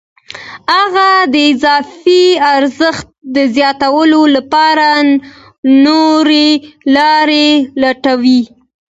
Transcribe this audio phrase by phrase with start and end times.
[0.75, 2.23] هغه د اضافي
[2.55, 4.87] ارزښت د زیاتولو لپاره
[5.85, 6.49] نورې
[6.95, 7.47] لارې
[7.81, 8.41] لټوي